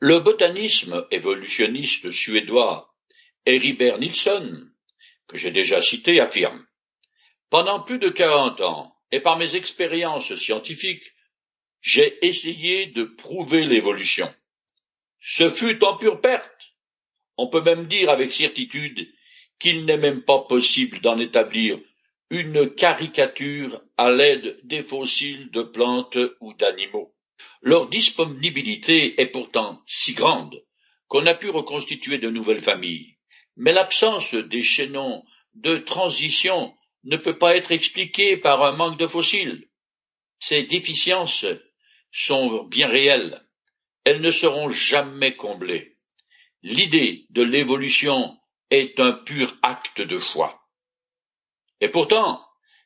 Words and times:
Le 0.00 0.20
botanisme 0.20 1.08
évolutionniste 1.10 2.12
suédois 2.12 2.94
Heribert 3.46 3.98
Nilsson, 3.98 4.70
que 5.26 5.36
j'ai 5.36 5.50
déjà 5.50 5.82
cité, 5.82 6.20
affirme 6.20 6.64
Pendant 7.50 7.82
plus 7.82 7.98
de 7.98 8.08
quarante 8.08 8.60
ans, 8.60 8.94
et 9.10 9.18
par 9.18 9.38
mes 9.38 9.56
expériences 9.56 10.32
scientifiques, 10.36 11.12
j'ai 11.80 12.24
essayé 12.24 12.86
de 12.86 13.02
prouver 13.02 13.64
l'évolution. 13.64 14.32
Ce 15.20 15.50
fut 15.50 15.82
en 15.82 15.96
pure 15.96 16.20
perte. 16.20 16.76
On 17.36 17.48
peut 17.48 17.62
même 17.62 17.88
dire 17.88 18.08
avec 18.08 18.32
certitude 18.32 19.12
qu'il 19.58 19.84
n'est 19.84 19.98
même 19.98 20.22
pas 20.22 20.42
possible 20.42 21.00
d'en 21.00 21.18
établir 21.18 21.80
une 22.30 22.72
caricature 22.72 23.82
à 23.96 24.12
l'aide 24.12 24.60
des 24.62 24.84
fossiles 24.84 25.50
de 25.50 25.62
plantes 25.62 26.18
ou 26.38 26.54
d'animaux. 26.54 27.12
Leur 27.62 27.88
disponibilité 27.88 29.20
est 29.20 29.26
pourtant 29.26 29.82
si 29.86 30.14
grande 30.14 30.64
qu'on 31.06 31.26
a 31.26 31.34
pu 31.34 31.50
reconstituer 31.50 32.18
de 32.18 32.30
nouvelles 32.30 32.60
familles, 32.60 33.16
mais 33.56 33.72
l'absence 33.72 34.34
des 34.34 34.62
chaînons 34.62 35.24
de 35.54 35.76
transition 35.76 36.74
ne 37.04 37.16
peut 37.16 37.38
pas 37.38 37.56
être 37.56 37.72
expliquée 37.72 38.36
par 38.36 38.62
un 38.62 38.72
manque 38.72 38.98
de 38.98 39.06
fossiles. 39.06 39.68
Ces 40.38 40.64
déficiences 40.64 41.46
sont 42.12 42.64
bien 42.64 42.88
réelles. 42.88 43.44
Elles 44.04 44.20
ne 44.20 44.30
seront 44.30 44.68
jamais 44.68 45.34
comblées. 45.34 45.96
L'idée 46.62 47.26
de 47.30 47.42
l'évolution 47.42 48.38
est 48.70 49.00
un 49.00 49.12
pur 49.12 49.56
acte 49.62 50.00
de 50.00 50.18
choix. 50.18 50.60
Et 51.80 51.88
pourtant, 51.88 52.44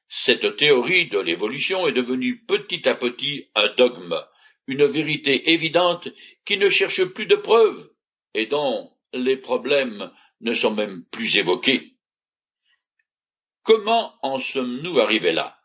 cette 0.08 0.56
théorie 0.56 1.06
de 1.06 1.18
l'évolution 1.18 1.86
est 1.86 1.92
devenue 1.92 2.44
petit 2.44 2.86
à 2.88 2.94
petit 2.94 3.50
un 3.54 3.68
dogme, 3.68 4.22
une 4.66 4.84
vérité 4.84 5.52
évidente 5.52 6.08
qui 6.44 6.56
ne 6.58 6.68
cherche 6.68 7.04
plus 7.06 7.26
de 7.26 7.36
preuves 7.36 7.90
et 8.34 8.46
dont 8.46 8.90
les 9.12 9.36
problèmes 9.36 10.10
ne 10.40 10.54
sont 10.54 10.74
même 10.74 11.04
plus 11.10 11.36
évoqués. 11.36 11.96
Comment 13.62 14.14
en 14.22 14.38
sommes-nous 14.38 14.98
arrivés 14.98 15.32
là? 15.32 15.58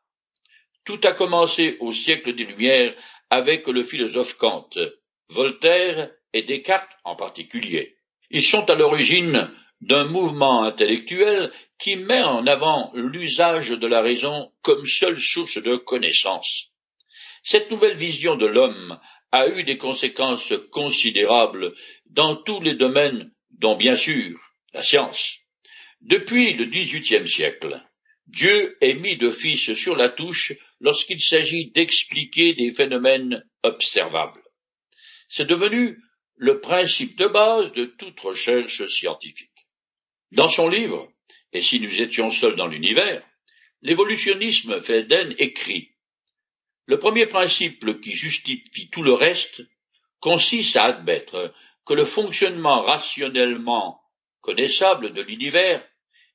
Tout 0.85 0.99
a 1.03 1.13
commencé 1.13 1.77
au 1.79 1.91
siècle 1.91 2.33
des 2.35 2.45
Lumières 2.45 2.95
avec 3.29 3.67
le 3.67 3.83
philosophe 3.83 4.37
Kant, 4.37 4.69
Voltaire 5.29 6.11
et 6.33 6.43
Descartes 6.43 6.91
en 7.03 7.15
particulier. 7.15 7.97
Ils 8.29 8.43
sont 8.43 8.69
à 8.69 8.75
l'origine 8.75 9.51
d'un 9.81 10.05
mouvement 10.05 10.63
intellectuel 10.63 11.51
qui 11.77 11.95
met 11.97 12.23
en 12.23 12.47
avant 12.47 12.91
l'usage 12.93 13.69
de 13.69 13.87
la 13.87 14.01
raison 14.01 14.51
comme 14.61 14.85
seule 14.85 15.19
source 15.19 15.61
de 15.61 15.75
connaissance. 15.75 16.71
Cette 17.43 17.71
nouvelle 17.71 17.97
vision 17.97 18.35
de 18.35 18.45
l'homme 18.45 18.99
a 19.31 19.47
eu 19.47 19.63
des 19.63 19.77
conséquences 19.77 20.53
considérables 20.71 21.75
dans 22.05 22.35
tous 22.35 22.61
les 22.61 22.75
domaines, 22.75 23.31
dont 23.51 23.75
bien 23.75 23.95
sûr 23.95 24.39
la 24.73 24.83
science. 24.83 25.37
Depuis 26.01 26.53
le 26.53 26.65
XVIIIe 26.65 27.27
siècle, 27.27 27.81
Dieu 28.27 28.77
est 28.81 28.95
mis 28.95 29.17
d'office 29.17 29.73
sur 29.73 29.95
la 29.95 30.09
touche 30.09 30.53
lorsqu'il 30.79 31.19
s'agit 31.19 31.71
d'expliquer 31.71 32.53
des 32.53 32.71
phénomènes 32.71 33.43
observables. 33.63 34.43
C'est 35.29 35.47
devenu 35.47 35.97
le 36.35 36.59
principe 36.59 37.17
de 37.17 37.27
base 37.27 37.71
de 37.73 37.85
toute 37.85 38.19
recherche 38.19 38.85
scientifique. 38.87 39.67
Dans 40.31 40.49
son 40.49 40.67
livre 40.67 41.11
Et 41.53 41.61
si 41.61 41.79
nous 41.79 42.01
étions 42.01 42.29
seuls 42.29 42.55
dans 42.55 42.67
l'univers, 42.67 43.23
l'évolutionnisme 43.81 44.81
Felden 44.81 45.33
écrit 45.37 45.95
Le 46.87 46.97
premier 46.97 47.27
principe 47.27 48.01
qui 48.01 48.11
justifie 48.11 48.89
tout 48.89 49.03
le 49.03 49.13
reste 49.13 49.61
consiste 50.19 50.75
à 50.77 50.85
admettre 50.85 51.53
que 51.85 51.93
le 51.93 52.05
fonctionnement 52.05 52.81
rationnellement 52.81 54.01
connaissable 54.41 55.13
de 55.13 55.21
l'univers 55.21 55.87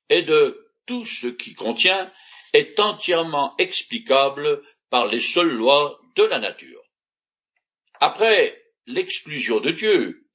et 0.09 0.21
de 0.21 0.71
tout 0.85 1.05
ce 1.05 1.27
qui 1.27 1.53
contient 1.53 2.11
est 2.53 2.79
entièrement 2.79 3.55
explicable 3.57 4.63
par 4.89 5.07
les 5.07 5.19
seules 5.19 5.53
lois 5.53 5.99
de 6.15 6.23
la 6.23 6.39
nature. 6.39 6.81
Après 7.99 8.63
l'exclusion 8.85 9.59
de 9.59 9.71
Dieu, 9.71 10.27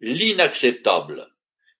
l'inacceptable 0.00 1.30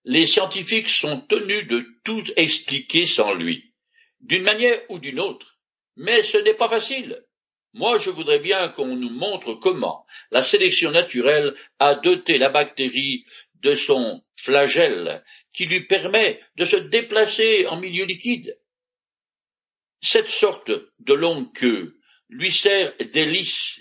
les 0.06 0.24
scientifiques 0.24 0.88
sont 0.88 1.20
tenus 1.22 1.66
de 1.66 1.84
tout 2.04 2.22
expliquer 2.36 3.06
sans 3.06 3.34
lui, 3.34 3.74
d'une 4.20 4.44
manière 4.44 4.80
ou 4.88 5.00
d'une 5.00 5.18
autre. 5.18 5.58
Mais 5.96 6.22
ce 6.22 6.38
n'est 6.38 6.54
pas 6.54 6.68
facile. 6.68 7.25
Moi, 7.72 7.98
je 7.98 8.10
voudrais 8.10 8.38
bien 8.38 8.68
qu'on 8.68 8.96
nous 8.96 9.10
montre 9.10 9.54
comment 9.54 10.06
la 10.30 10.42
sélection 10.42 10.90
naturelle 10.90 11.54
a 11.78 11.94
doté 11.94 12.38
la 12.38 12.48
bactérie 12.48 13.24
de 13.62 13.74
son 13.74 14.22
flagelle 14.36 15.24
qui 15.52 15.66
lui 15.66 15.86
permet 15.86 16.40
de 16.56 16.64
se 16.64 16.76
déplacer 16.76 17.66
en 17.66 17.76
milieu 17.80 18.04
liquide. 18.04 18.58
Cette 20.00 20.30
sorte 20.30 20.70
de 20.98 21.14
longue 21.14 21.52
queue 21.52 21.98
lui 22.28 22.50
sert 22.50 22.94
d'hélice 23.12 23.80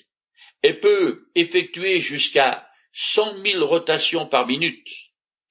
et 0.63 0.73
peut 0.73 1.27
effectuer 1.35 1.99
jusqu'à 1.99 2.67
cent 2.91 3.37
mille 3.39 3.61
rotations 3.61 4.25
par 4.25 4.47
minute. 4.47 4.87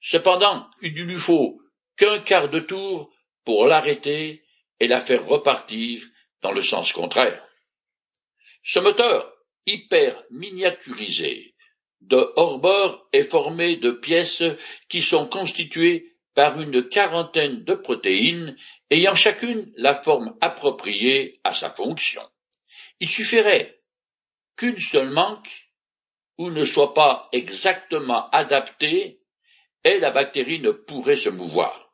Cependant, 0.01 0.69
il 0.81 0.93
ne 0.93 1.03
lui 1.03 1.15
faut 1.19 1.61
qu'un 1.97 2.19
quart 2.19 2.49
de 2.49 2.59
tour 2.59 3.11
pour 3.43 3.67
l'arrêter 3.67 4.43
et 4.79 4.87
la 4.87 4.99
faire 4.99 5.25
repartir 5.25 6.03
dans 6.41 6.51
le 6.51 6.61
sens 6.61 6.91
contraire. 6.91 7.41
Ce 8.67 8.79
moteur 8.79 9.31
hyper 9.67 10.23
miniaturisé 10.31 11.53
de 12.01 12.33
hors-bord 12.35 13.07
est 13.13 13.29
formé 13.29 13.75
de 13.75 13.91
pièces 13.91 14.41
qui 14.89 15.03
sont 15.03 15.27
constituées 15.27 16.15
par 16.33 16.59
une 16.59 16.89
quarantaine 16.89 17.63
de 17.63 17.75
protéines 17.75 18.57
ayant 18.89 19.13
chacune 19.13 19.71
la 19.77 19.93
forme 19.93 20.35
appropriée 20.41 21.39
à 21.43 21.53
sa 21.53 21.69
fonction. 21.69 22.23
Il 22.99 23.07
suffirait 23.07 23.83
qu'une 24.57 24.79
seule 24.79 25.11
manque 25.11 25.69
ou 26.39 26.49
ne 26.49 26.65
soit 26.65 26.95
pas 26.95 27.29
exactement 27.33 28.31
adaptée 28.31 29.19
et 29.83 29.99
la 29.99 30.09
bactérie 30.09 30.59
ne 30.59 30.71
pourrait 30.71 31.17
se 31.17 31.29
mouvoir. 31.29 31.93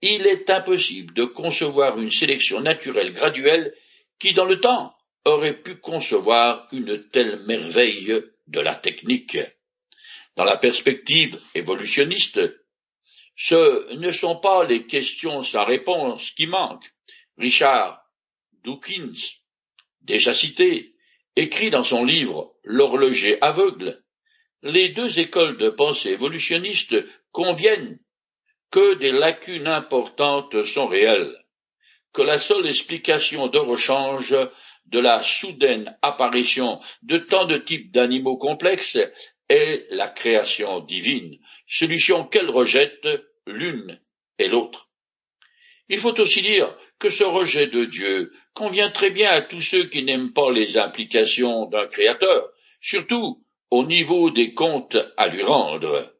Il 0.00 0.26
est 0.26 0.48
impossible 0.48 1.12
de 1.12 1.24
concevoir 1.24 1.98
une 1.98 2.08
sélection 2.08 2.62
naturelle 2.62 3.12
graduelle 3.12 3.74
qui, 4.18 4.32
dans 4.32 4.46
le 4.46 4.60
temps, 4.60 4.94
aurait 5.24 5.60
pu 5.62 5.76
concevoir 5.76 6.68
une 6.72 7.08
telle 7.10 7.44
merveille 7.44 8.22
de 8.46 8.60
la 8.60 8.74
technique. 8.74 9.38
Dans 10.36 10.44
la 10.44 10.56
perspective 10.56 11.38
évolutionniste, 11.54 12.40
ce 13.36 13.94
ne 13.94 14.10
sont 14.10 14.36
pas 14.36 14.64
les 14.64 14.86
questions 14.86 15.42
sans 15.42 15.64
réponse 15.64 16.30
qui 16.32 16.46
manquent. 16.46 16.90
Richard 17.38 18.02
Dawkins, 18.64 19.14
déjà 20.02 20.34
cité, 20.34 20.94
écrit 21.36 21.70
dans 21.70 21.82
son 21.82 22.04
livre 22.04 22.54
L'horloger 22.64 23.40
aveugle 23.40 24.02
les 24.62 24.90
deux 24.90 25.18
écoles 25.18 25.56
de 25.56 25.70
pensée 25.70 26.10
évolutionniste 26.10 26.94
conviennent 27.32 27.98
que 28.70 28.94
des 28.94 29.12
lacunes 29.12 29.66
importantes 29.66 30.64
sont 30.64 30.86
réelles, 30.86 31.34
que 32.12 32.22
la 32.22 32.38
seule 32.38 32.66
explication 32.66 33.48
de 33.48 33.58
rechange 33.58 34.36
de 34.90 34.98
la 34.98 35.22
soudaine 35.22 35.96
apparition 36.02 36.80
de 37.02 37.18
tant 37.18 37.46
de 37.46 37.56
types 37.56 37.92
d'animaux 37.92 38.36
complexes 38.36 38.98
est 39.48 39.86
la 39.90 40.08
création 40.08 40.80
divine, 40.80 41.38
solution 41.66 42.24
qu'elles 42.24 42.50
rejettent 42.50 43.08
l'une 43.46 44.00
et 44.38 44.48
l'autre. 44.48 44.88
Il 45.88 45.98
faut 45.98 46.18
aussi 46.20 46.42
dire 46.42 46.76
que 47.00 47.10
ce 47.10 47.24
rejet 47.24 47.66
de 47.66 47.84
Dieu 47.84 48.32
convient 48.54 48.90
très 48.92 49.10
bien 49.10 49.30
à 49.30 49.42
tous 49.42 49.60
ceux 49.60 49.84
qui 49.84 50.04
n'aiment 50.04 50.32
pas 50.32 50.52
les 50.52 50.78
implications 50.78 51.66
d'un 51.66 51.88
créateur, 51.88 52.48
surtout 52.80 53.44
au 53.70 53.84
niveau 53.84 54.30
des 54.30 54.54
comptes 54.54 54.98
à 55.16 55.26
lui 55.26 55.42
rendre. 55.42 56.14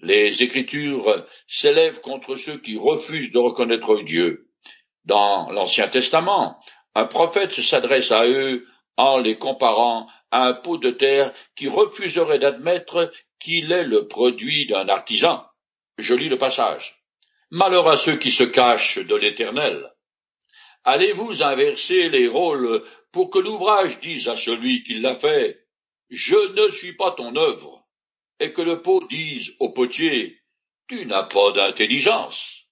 Les 0.00 0.42
Écritures 0.42 1.26
s'élèvent 1.46 2.00
contre 2.00 2.36
ceux 2.36 2.58
qui 2.58 2.78
refusent 2.78 3.32
de 3.32 3.38
reconnaître 3.38 4.02
Dieu. 4.02 4.48
Dans 5.04 5.50
l'Ancien 5.50 5.88
Testament, 5.88 6.58
un 6.94 7.06
prophète 7.06 7.52
s'adresse 7.52 8.10
à 8.10 8.26
eux 8.26 8.66
en 8.96 9.18
les 9.18 9.36
comparant 9.36 10.08
à 10.30 10.46
un 10.46 10.54
pot 10.54 10.78
de 10.78 10.90
terre 10.90 11.32
qui 11.56 11.68
refuserait 11.68 12.38
d'admettre 12.38 13.12
qu'il 13.38 13.72
est 13.72 13.84
le 13.84 14.06
produit 14.06 14.66
d'un 14.66 14.88
artisan. 14.88 15.44
Je 15.98 16.14
lis 16.14 16.28
le 16.28 16.38
passage. 16.38 17.02
Malheur 17.50 17.88
à 17.88 17.96
ceux 17.96 18.16
qui 18.16 18.30
se 18.30 18.44
cachent 18.44 18.98
de 18.98 19.14
l'Éternel. 19.14 19.92
Allez-vous 20.84 21.42
inverser 21.42 22.08
les 22.08 22.28
rôles 22.28 22.82
pour 23.12 23.30
que 23.30 23.38
l'ouvrage 23.38 24.00
dise 24.00 24.28
à 24.28 24.36
celui 24.36 24.82
qui 24.82 24.94
l'a 24.94 25.14
fait 25.14 25.64
je 26.10 26.36
ne 26.52 26.70
suis 26.70 26.94
pas 26.94 27.12
ton 27.12 27.34
œuvre, 27.34 27.86
et 28.38 28.52
que 28.52 28.62
le 28.62 28.82
pot 28.82 29.06
dise 29.08 29.52
au 29.58 29.70
potier, 29.70 30.40
tu 30.88 31.06
n'as 31.06 31.24
pas 31.24 31.50
d'intelligence. 31.52 32.63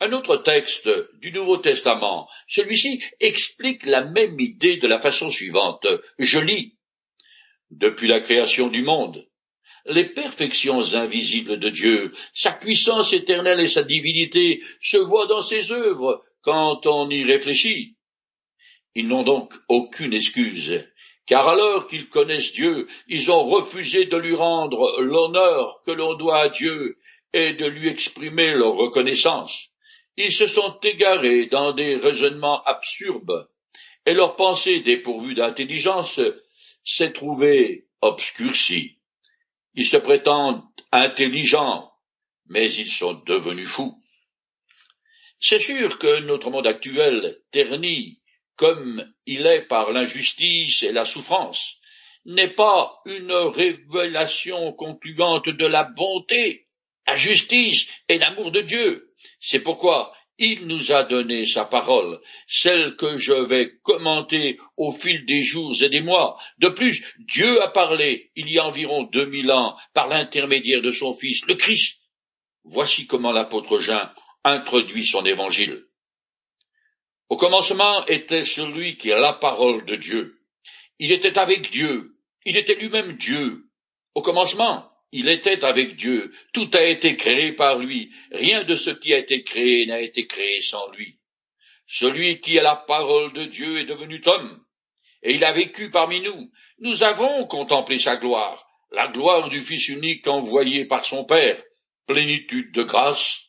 Un 0.00 0.12
autre 0.12 0.36
texte 0.36 0.88
du 1.20 1.32
Nouveau 1.32 1.56
Testament, 1.56 2.28
celui-ci 2.46 3.02
explique 3.18 3.84
la 3.84 4.04
même 4.04 4.38
idée 4.38 4.76
de 4.76 4.86
la 4.86 5.00
façon 5.00 5.30
suivante. 5.30 5.86
Je 6.18 6.38
lis. 6.38 6.76
Depuis 7.70 8.06
la 8.06 8.20
création 8.20 8.68
du 8.68 8.82
monde, 8.82 9.26
les 9.86 10.04
perfections 10.04 10.94
invisibles 10.94 11.58
de 11.58 11.68
Dieu, 11.68 12.12
sa 12.32 12.52
puissance 12.52 13.12
éternelle 13.12 13.60
et 13.60 13.68
sa 13.68 13.82
divinité 13.82 14.62
se 14.80 14.96
voient 14.96 15.26
dans 15.26 15.42
ses 15.42 15.72
œuvres 15.72 16.24
quand 16.42 16.86
on 16.86 17.10
y 17.10 17.24
réfléchit. 17.24 17.96
Ils 18.94 19.08
n'ont 19.08 19.24
donc 19.24 19.52
aucune 19.68 20.14
excuse, 20.14 20.84
car 21.26 21.48
alors 21.48 21.88
qu'ils 21.88 22.08
connaissent 22.08 22.52
Dieu, 22.52 22.86
ils 23.08 23.30
ont 23.30 23.44
refusé 23.44 24.06
de 24.06 24.16
lui 24.16 24.34
rendre 24.34 25.00
l'honneur 25.00 25.82
que 25.84 25.90
l'on 25.90 26.14
doit 26.14 26.40
à 26.42 26.48
Dieu 26.48 26.98
et 27.32 27.52
de 27.52 27.66
lui 27.66 27.88
exprimer 27.88 28.54
leur 28.54 28.74
reconnaissance. 28.74 29.68
Ils 30.20 30.32
se 30.32 30.48
sont 30.48 30.80
égarés 30.82 31.46
dans 31.46 31.72
des 31.72 31.94
raisonnements 31.94 32.64
absurdes, 32.64 33.48
et 34.04 34.14
leur 34.14 34.34
pensée 34.34 34.80
dépourvue 34.80 35.34
d'intelligence 35.34 36.18
s'est 36.84 37.12
trouvée 37.12 37.86
obscurcie. 38.00 38.98
Ils 39.74 39.86
se 39.86 39.96
prétendent 39.96 40.64
intelligents, 40.90 41.92
mais 42.46 42.68
ils 42.72 42.90
sont 42.90 43.14
devenus 43.26 43.68
fous. 43.68 44.02
C'est 45.38 45.60
sûr 45.60 46.00
que 46.00 46.18
notre 46.18 46.50
monde 46.50 46.66
actuel, 46.66 47.38
terni 47.52 48.20
comme 48.56 49.08
il 49.24 49.46
est 49.46 49.68
par 49.68 49.92
l'injustice 49.92 50.82
et 50.82 50.90
la 50.90 51.04
souffrance, 51.04 51.76
n'est 52.24 52.54
pas 52.54 53.00
une 53.04 53.30
révélation 53.30 54.72
concluante 54.72 55.48
de 55.48 55.66
la 55.66 55.84
bonté, 55.84 56.66
la 57.06 57.14
justice 57.14 57.88
et 58.08 58.18
l'amour 58.18 58.50
de 58.50 58.62
Dieu. 58.62 59.07
C'est 59.40 59.60
pourquoi 59.60 60.12
il 60.38 60.66
nous 60.66 60.92
a 60.92 61.02
donné 61.02 61.44
sa 61.46 61.64
parole, 61.64 62.20
celle 62.46 62.96
que 62.96 63.16
je 63.18 63.32
vais 63.32 63.76
commenter 63.82 64.58
au 64.76 64.92
fil 64.92 65.24
des 65.26 65.42
jours 65.42 65.74
et 65.82 65.88
des 65.88 66.00
mois. 66.00 66.40
De 66.58 66.68
plus, 66.68 67.04
Dieu 67.18 67.60
a 67.60 67.68
parlé 67.68 68.30
il 68.36 68.50
y 68.50 68.58
a 68.58 68.64
environ 68.64 69.02
deux 69.02 69.26
mille 69.26 69.50
ans 69.50 69.76
par 69.94 70.06
l'intermédiaire 70.06 70.80
de 70.80 70.92
son 70.92 71.12
Fils, 71.12 71.44
le 71.46 71.56
Christ. 71.56 72.00
Voici 72.64 73.06
comment 73.06 73.32
l'apôtre 73.32 73.80
Jean 73.80 74.08
introduit 74.44 75.06
son 75.06 75.24
évangile. 75.24 75.84
Au 77.28 77.36
commencement 77.36 78.06
était 78.06 78.44
celui 78.44 78.96
qui 78.96 79.10
est 79.10 79.18
la 79.18 79.34
parole 79.34 79.84
de 79.84 79.96
Dieu. 79.96 80.40
Il 80.98 81.12
était 81.12 81.38
avec 81.38 81.70
Dieu. 81.70 82.16
Il 82.44 82.56
était 82.56 82.76
lui-même 82.76 83.16
Dieu. 83.16 83.64
Au 84.14 84.22
commencement, 84.22 84.87
il 85.12 85.28
était 85.28 85.64
avec 85.64 85.96
Dieu. 85.96 86.32
Tout 86.52 86.70
a 86.74 86.84
été 86.84 87.16
créé 87.16 87.52
par 87.52 87.78
lui. 87.78 88.10
Rien 88.30 88.64
de 88.64 88.74
ce 88.74 88.90
qui 88.90 89.14
a 89.14 89.18
été 89.18 89.42
créé 89.42 89.86
n'a 89.86 90.00
été 90.00 90.26
créé 90.26 90.60
sans 90.60 90.90
lui. 90.92 91.18
Celui 91.86 92.40
qui 92.40 92.56
est 92.56 92.62
la 92.62 92.76
parole 92.76 93.32
de 93.32 93.44
Dieu 93.44 93.78
est 93.78 93.86
devenu 93.86 94.20
homme. 94.26 94.62
Et 95.22 95.32
il 95.32 95.44
a 95.44 95.52
vécu 95.52 95.90
parmi 95.90 96.20
nous. 96.20 96.50
Nous 96.80 97.02
avons 97.02 97.46
contemplé 97.46 97.98
sa 97.98 98.16
gloire, 98.16 98.66
la 98.92 99.08
gloire 99.08 99.48
du 99.48 99.62
Fils 99.62 99.88
unique 99.88 100.26
envoyé 100.28 100.84
par 100.84 101.04
son 101.04 101.24
Père, 101.24 101.60
plénitude 102.06 102.72
de 102.72 102.82
grâce 102.82 103.46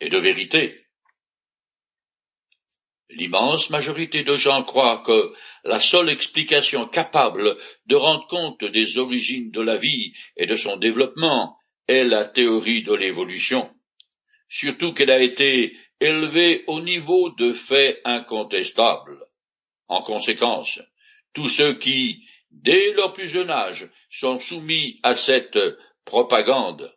et 0.00 0.08
de 0.08 0.18
vérité. 0.18 0.85
L'immense 3.10 3.70
majorité 3.70 4.24
de 4.24 4.34
gens 4.34 4.64
croient 4.64 5.02
que 5.06 5.32
la 5.64 5.78
seule 5.78 6.10
explication 6.10 6.86
capable 6.86 7.56
de 7.86 7.94
rendre 7.94 8.26
compte 8.26 8.64
des 8.64 8.98
origines 8.98 9.50
de 9.52 9.60
la 9.60 9.76
vie 9.76 10.12
et 10.36 10.46
de 10.46 10.56
son 10.56 10.76
développement 10.76 11.56
est 11.86 12.04
la 12.04 12.24
théorie 12.26 12.82
de 12.82 12.92
l'évolution, 12.92 13.70
surtout 14.48 14.92
qu'elle 14.92 15.12
a 15.12 15.20
été 15.20 15.76
élevée 16.00 16.64
au 16.66 16.80
niveau 16.80 17.30
de 17.30 17.52
faits 17.52 18.00
incontestables. 18.04 19.24
En 19.88 20.02
conséquence, 20.02 20.80
tous 21.32 21.48
ceux 21.48 21.74
qui, 21.74 22.26
dès 22.50 22.92
leur 22.94 23.12
plus 23.12 23.28
jeune 23.28 23.50
âge, 23.50 23.88
sont 24.10 24.40
soumis 24.40 24.98
à 25.04 25.14
cette 25.14 25.58
propagande, 26.04 26.92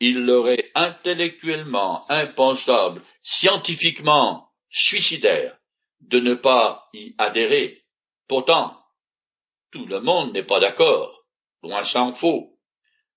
il 0.00 0.24
leur 0.24 0.48
est 0.48 0.72
intellectuellement 0.74 2.10
impensable, 2.10 3.02
scientifiquement 3.22 4.49
suicidaire 4.70 5.58
de 6.00 6.20
ne 6.20 6.34
pas 6.34 6.88
y 6.94 7.14
adhérer. 7.18 7.84
Pourtant, 8.28 8.80
tout 9.70 9.86
le 9.86 10.00
monde 10.00 10.32
n'est 10.32 10.44
pas 10.44 10.60
d'accord, 10.60 11.26
loin 11.62 11.84
s'en 11.84 12.12
faut. 12.12 12.58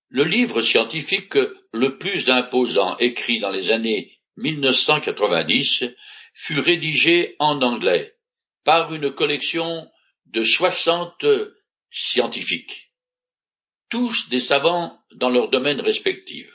Le 0.09 0.23
livre 0.23 0.61
scientifique 0.61 1.38
le 1.71 1.97
plus 1.97 2.29
imposant 2.29 2.97
écrit 2.97 3.39
dans 3.39 3.50
les 3.50 3.71
années 3.71 4.19
1990 4.38 5.85
fut 6.33 6.59
rédigé 6.59 7.35
en 7.39 7.61
anglais 7.61 8.15
par 8.63 8.94
une 8.94 9.11
collection 9.11 9.89
de 10.25 10.44
soixante 10.44 11.25
scientifiques, 11.89 12.91
tous 13.89 14.29
des 14.29 14.39
savants 14.39 15.00
dans 15.11 15.29
leur 15.29 15.50
domaine 15.50 15.81
respectif. 15.81 16.51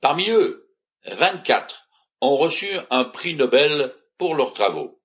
Parmi 0.00 0.30
eux, 0.30 0.68
vingt-quatre 1.04 1.88
ont 2.20 2.36
reçu 2.36 2.68
un 2.90 3.04
prix 3.04 3.34
Nobel 3.34 3.94
pour 4.20 4.34
leurs 4.34 4.52
travaux. 4.52 5.00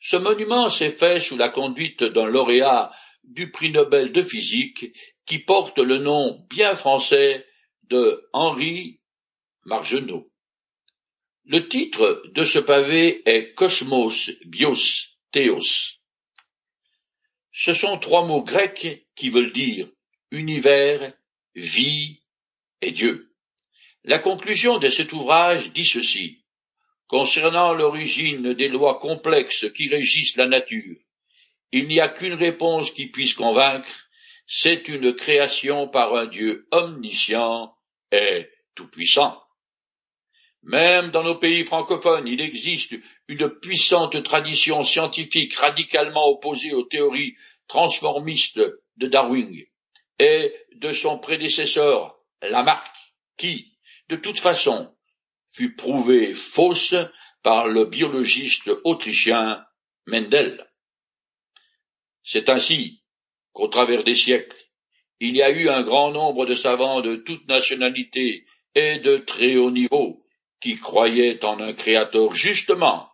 Ce 0.00 0.16
monument 0.16 0.70
s'est 0.70 0.88
fait 0.88 1.20
sous 1.20 1.36
la 1.36 1.50
conduite 1.50 2.02
d'un 2.02 2.24
lauréat 2.24 2.90
du 3.22 3.50
prix 3.50 3.70
Nobel 3.70 4.12
de 4.12 4.22
physique 4.22 4.86
qui 5.26 5.40
porte 5.40 5.78
le 5.78 5.98
nom 5.98 6.46
bien 6.48 6.74
français 6.74 7.46
de 7.82 8.26
Henri 8.32 9.02
Margenot. 9.66 10.32
Le 11.44 11.68
titre 11.68 12.22
de 12.32 12.44
ce 12.44 12.58
pavé 12.58 13.20
est 13.28 13.52
Cosmos 13.52 14.30
Bios 14.46 15.18
Theos. 15.32 15.98
Ce 17.52 17.74
sont 17.74 17.98
trois 17.98 18.24
mots 18.24 18.42
grecs 18.42 19.06
qui 19.14 19.28
veulent 19.28 19.52
dire 19.52 19.86
univers, 20.30 21.12
vie 21.54 22.22
et 22.80 22.90
Dieu. 22.90 23.34
La 24.02 24.18
conclusion 24.18 24.78
de 24.78 24.88
cet 24.88 25.12
ouvrage 25.12 25.74
dit 25.74 25.84
ceci. 25.84 26.45
Concernant 27.08 27.72
l'origine 27.72 28.52
des 28.54 28.68
lois 28.68 28.98
complexes 28.98 29.70
qui 29.72 29.88
régissent 29.88 30.36
la 30.36 30.46
nature, 30.46 30.96
il 31.70 31.86
n'y 31.86 32.00
a 32.00 32.08
qu'une 32.08 32.34
réponse 32.34 32.90
qui 32.90 33.06
puisse 33.08 33.34
convaincre, 33.34 34.08
c'est 34.46 34.88
une 34.88 35.14
création 35.14 35.88
par 35.88 36.16
un 36.16 36.26
Dieu 36.26 36.66
omniscient 36.72 37.72
et 38.10 38.48
tout-puissant. 38.74 39.40
Même 40.62 41.10
dans 41.12 41.22
nos 41.22 41.36
pays 41.36 41.64
francophones, 41.64 42.26
il 42.26 42.40
existe 42.40 42.94
une 43.28 43.48
puissante 43.50 44.20
tradition 44.24 44.82
scientifique 44.82 45.54
radicalement 45.54 46.28
opposée 46.28 46.74
aux 46.74 46.82
théories 46.82 47.36
transformistes 47.68 48.60
de 48.96 49.06
Darwin 49.06 49.54
et 50.18 50.52
de 50.74 50.90
son 50.90 51.18
prédécesseur 51.18 52.18
Lamarck, 52.42 52.94
qui, 53.36 53.76
de 54.08 54.16
toute 54.16 54.40
façon, 54.40 54.95
fut 55.56 55.74
prouvée 55.74 56.34
fausse 56.34 56.94
par 57.42 57.66
le 57.68 57.86
biologiste 57.86 58.70
autrichien 58.84 59.64
Mendel. 60.06 60.70
C'est 62.22 62.50
ainsi 62.50 63.02
qu'au 63.54 63.68
travers 63.68 64.04
des 64.04 64.14
siècles, 64.14 64.62
il 65.18 65.34
y 65.34 65.42
a 65.42 65.50
eu 65.50 65.70
un 65.70 65.82
grand 65.82 66.12
nombre 66.12 66.44
de 66.44 66.54
savants 66.54 67.00
de 67.00 67.16
toutes 67.16 67.48
nationalités 67.48 68.44
et 68.74 68.98
de 68.98 69.16
très 69.16 69.56
haut 69.56 69.70
niveau 69.70 70.26
qui 70.60 70.76
croyaient 70.76 71.42
en 71.42 71.58
un 71.60 71.72
créateur 71.72 72.34
justement 72.34 73.08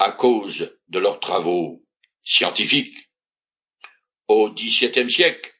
à 0.00 0.10
cause 0.10 0.76
de 0.88 0.98
leurs 0.98 1.20
travaux 1.20 1.86
scientifiques. 2.24 3.10
Au 4.26 4.50
XVIIe 4.50 5.08
siècle, 5.08 5.52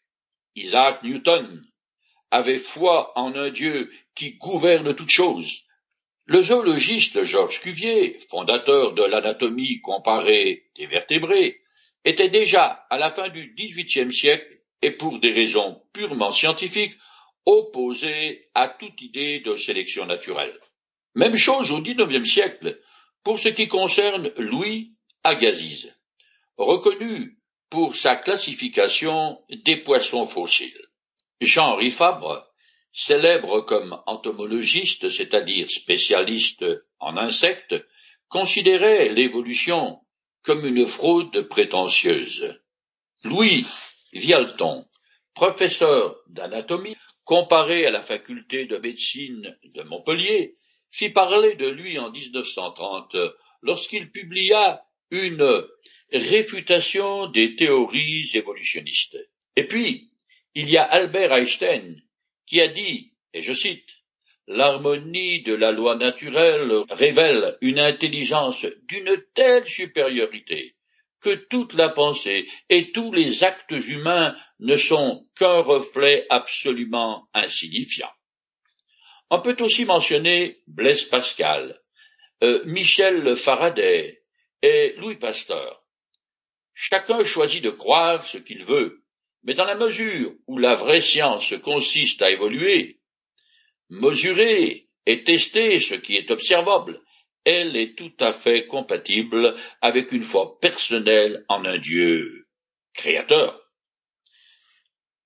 Isaac 0.56 1.04
Newton 1.04 1.62
avait 2.32 2.58
foi 2.58 3.16
en 3.16 3.32
un 3.36 3.50
Dieu 3.50 3.92
qui 4.16 4.34
gouverne 4.38 4.94
toutes 4.96 5.10
choses, 5.10 5.62
le 6.30 6.44
zoologiste 6.44 7.24
Georges 7.24 7.60
Cuvier, 7.60 8.20
fondateur 8.28 8.92
de 8.92 9.02
l'anatomie 9.02 9.80
comparée 9.80 10.70
des 10.76 10.86
vertébrés, 10.86 11.60
était 12.04 12.28
déjà, 12.28 12.86
à 12.88 12.98
la 12.98 13.10
fin 13.10 13.30
du 13.30 13.52
XVIIIe 13.58 14.12
siècle, 14.12 14.60
et 14.80 14.92
pour 14.92 15.18
des 15.18 15.32
raisons 15.32 15.82
purement 15.92 16.30
scientifiques, 16.30 16.94
opposé 17.46 18.48
à 18.54 18.68
toute 18.68 19.02
idée 19.02 19.40
de 19.40 19.56
sélection 19.56 20.06
naturelle. 20.06 20.56
Même 21.16 21.34
chose 21.34 21.72
au 21.72 21.80
XIXe 21.80 22.30
siècle, 22.30 22.80
pour 23.24 23.40
ce 23.40 23.48
qui 23.48 23.66
concerne 23.66 24.30
Louis 24.38 24.92
Agassiz, 25.24 25.92
reconnu 26.56 27.40
pour 27.70 27.96
sa 27.96 28.14
classification 28.14 29.40
des 29.50 29.78
poissons 29.78 30.26
fossiles. 30.26 30.86
Jean-Henri 31.40 31.90
Fabre, 31.90 32.49
célèbre 32.92 33.60
comme 33.60 34.00
entomologiste, 34.06 35.10
c'est-à-dire 35.10 35.70
spécialiste 35.70 36.64
en 36.98 37.16
insectes, 37.16 37.76
considérait 38.28 39.08
l'évolution 39.10 40.00
comme 40.42 40.64
une 40.64 40.86
fraude 40.86 41.48
prétentieuse. 41.48 42.58
Louis 43.24 43.66
Vialton, 44.12 44.86
professeur 45.34 46.16
d'anatomie, 46.28 46.96
comparé 47.24 47.86
à 47.86 47.90
la 47.90 48.02
faculté 48.02 48.66
de 48.66 48.76
médecine 48.78 49.56
de 49.64 49.82
Montpellier, 49.82 50.56
fit 50.90 51.10
parler 51.10 51.54
de 51.54 51.68
lui 51.68 51.98
en 51.98 52.10
1930 52.10 53.16
lorsqu'il 53.62 54.10
publia 54.10 54.82
une 55.10 55.64
réfutation 56.12 57.26
des 57.26 57.56
théories 57.56 58.30
évolutionnistes. 58.34 59.18
Et 59.56 59.66
puis, 59.66 60.10
il 60.54 60.68
y 60.68 60.76
a 60.76 60.82
Albert 60.82 61.32
Einstein 61.32 62.02
qui 62.50 62.60
a 62.60 62.66
dit, 62.66 63.12
et 63.32 63.42
je 63.42 63.54
cite, 63.54 63.88
L'harmonie 64.48 65.42
de 65.42 65.54
la 65.54 65.70
loi 65.70 65.94
naturelle 65.94 66.72
révèle 66.90 67.56
une 67.60 67.78
intelligence 67.78 68.66
d'une 68.82 69.22
telle 69.32 69.64
supériorité 69.64 70.74
que 71.20 71.32
toute 71.32 71.74
la 71.74 71.90
pensée 71.90 72.48
et 72.68 72.90
tous 72.90 73.12
les 73.12 73.44
actes 73.44 73.70
humains 73.70 74.36
ne 74.58 74.74
sont 74.74 75.28
qu'un 75.36 75.60
reflet 75.60 76.26
absolument 76.30 77.28
insignifiant. 77.32 78.10
On 79.30 79.40
peut 79.40 79.56
aussi 79.60 79.84
mentionner 79.84 80.60
Blaise 80.66 81.04
Pascal, 81.04 81.80
euh, 82.42 82.64
Michel 82.64 83.36
Faraday 83.36 84.24
et 84.62 84.94
Louis 84.96 85.16
Pasteur. 85.16 85.84
Chacun 86.74 87.22
choisit 87.22 87.62
de 87.62 87.70
croire 87.70 88.26
ce 88.26 88.38
qu'il 88.38 88.64
veut, 88.64 89.04
mais 89.42 89.54
dans 89.54 89.64
la 89.64 89.74
mesure 89.74 90.32
où 90.46 90.58
la 90.58 90.74
vraie 90.74 91.00
science 91.00 91.54
consiste 91.62 92.22
à 92.22 92.30
évoluer, 92.30 93.00
mesurer 93.88 94.88
et 95.06 95.24
tester 95.24 95.78
ce 95.80 95.94
qui 95.94 96.16
est 96.16 96.30
observable, 96.30 97.00
elle 97.44 97.76
est 97.76 97.96
tout 97.96 98.12
à 98.20 98.32
fait 98.32 98.66
compatible 98.66 99.56
avec 99.80 100.12
une 100.12 100.24
foi 100.24 100.58
personnelle 100.60 101.44
en 101.48 101.64
un 101.64 101.78
Dieu 101.78 102.46
créateur. 102.92 103.60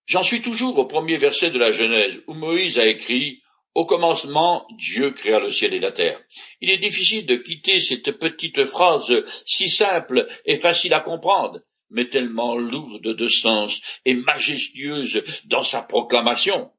J'en 0.07 0.23
suis 0.23 0.43
toujours 0.43 0.79
au 0.79 0.87
premier 0.87 1.17
verset 1.17 1.51
de 1.51 1.59
la 1.59 1.71
Genèse 1.71 2.23
où 2.27 2.35
Moïse 2.35 2.79
a 2.79 2.87
écrit 2.87 3.43
Au 3.75 3.87
commencement, 3.87 4.67
Dieu 4.79 5.11
créa 5.11 5.41
le 5.41 5.51
ciel 5.51 5.75
et 5.75 5.81
la 5.81 5.93
terre. 5.93 6.21
Il 6.61 6.71
est 6.71 6.79
difficile 6.79 7.27
de 7.27 7.37
quitter 7.37 7.81
cette 7.81 8.13
petite 8.13 8.65
phrase 8.67 9.25
si 9.47 9.69
simple 9.69 10.29
et 10.45 10.57
facile 10.57 10.95
à 10.95 11.01
comprendre, 11.01 11.61
mais 11.95 12.07
tellement 12.07 12.57
lourde 12.57 13.15
de 13.15 13.29
sens 13.29 13.81
et 14.05 14.15
majestueuse 14.15 15.23
dans 15.47 15.63
sa 15.63 15.81
proclamation. 15.81 16.71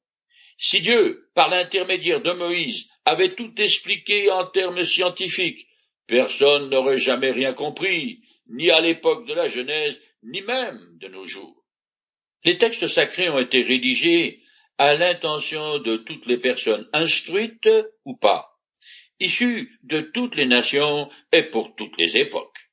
Si 0.58 0.82
Dieu, 0.82 1.30
par 1.34 1.50
l'intermédiaire 1.50 2.22
de 2.22 2.32
Moïse, 2.32 2.88
avait 3.06 3.34
tout 3.34 3.54
expliqué 3.58 4.30
en 4.30 4.46
termes 4.46 4.84
scientifiques, 4.84 5.68
personne 6.06 6.70
n'aurait 6.70 7.00
jamais 7.00 7.32
rien 7.32 7.54
compris, 7.54 8.22
ni 8.48 8.70
à 8.70 8.82
l'époque 8.82 9.26
de 9.28 9.34
la 9.34 9.48
Genèse, 9.48 10.00
ni 10.24 10.42
même 10.42 10.98
de 11.00 11.08
nos 11.08 11.26
jours. 11.26 11.64
Les 12.44 12.58
textes 12.58 12.88
sacrés 12.88 13.30
ont 13.30 13.40
été 13.40 13.64
rédigés 13.64 14.42
à 14.78 14.96
l'intention 14.96 15.80
de 15.80 15.98
toutes 15.98 16.26
les 16.26 16.38
personnes 16.38 16.88
instruites 16.94 17.70
ou 18.04 18.18
pas, 18.18 18.60
issues 19.20 19.80
de 19.84 20.02
toutes 20.02 20.36
les 20.36 20.46
nations 20.46 21.10
et 21.32 21.44
pour 21.44 21.76
toutes 21.76 21.98
les 21.98 22.18
époques. 22.18 22.65